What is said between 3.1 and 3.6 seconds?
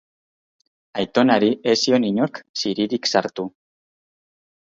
sartu.